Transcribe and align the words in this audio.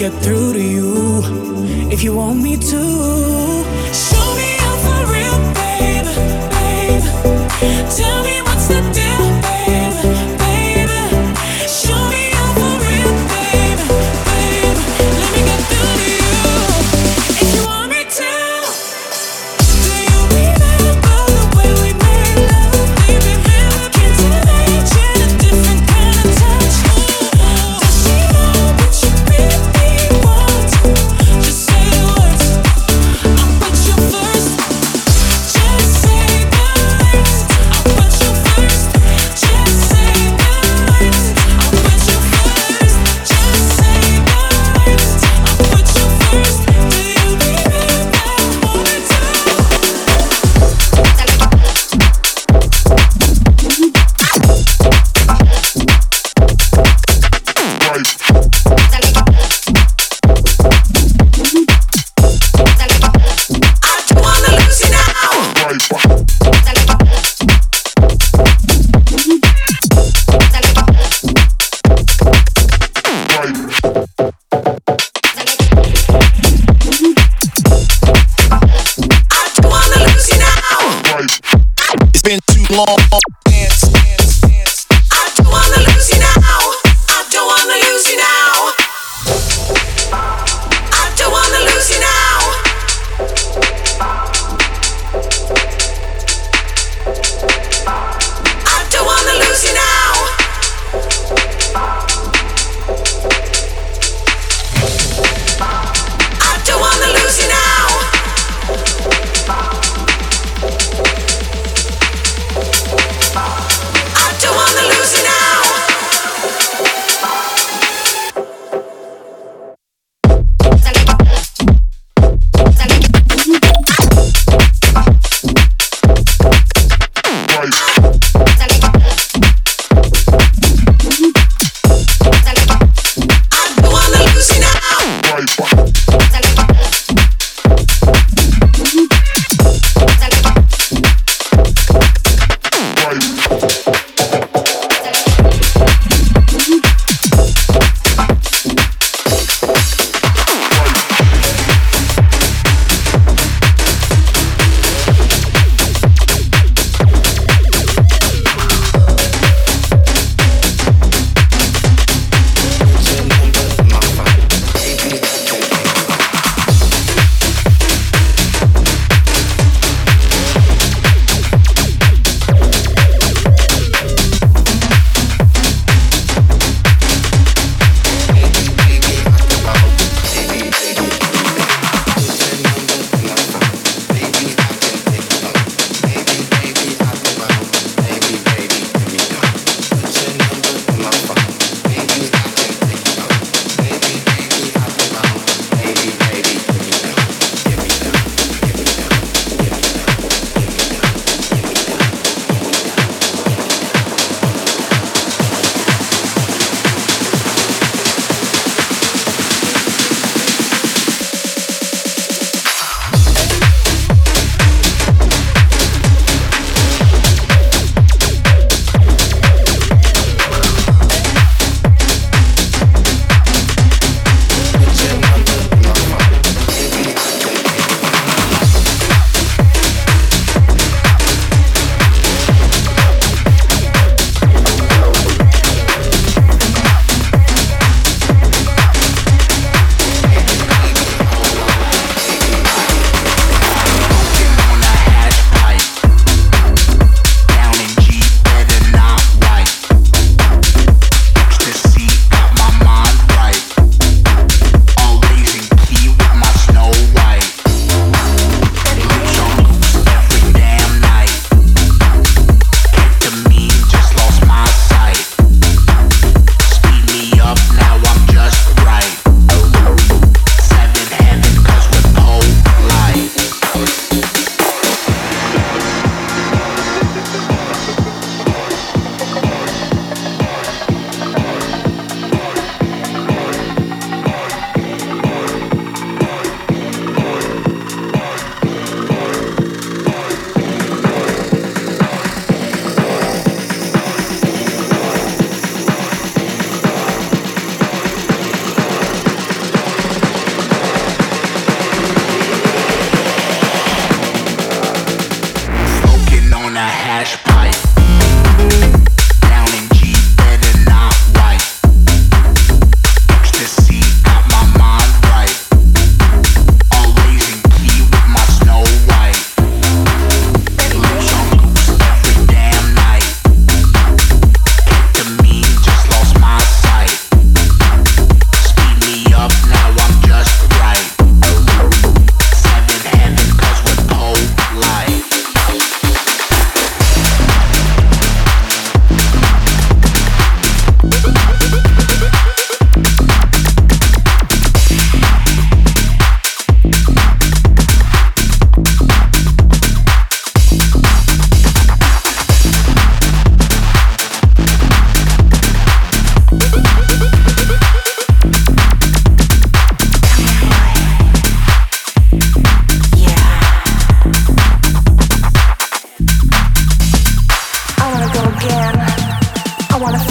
get 0.00 0.22
through 0.22 0.54
to 0.54 0.62
you 0.62 1.20
if 1.92 2.02
you 2.02 2.14
want 2.14 2.40
me 2.40 2.56
to. 2.56 4.09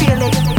feel 0.10 0.24
it. 0.24 0.59